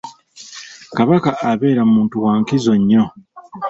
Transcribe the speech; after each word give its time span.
Kabaka 0.95 1.29
abeera 1.51 1.83
muntu 1.93 2.15
wa 2.23 2.33
nkizo 2.41 2.73
nnyo. 2.79 3.03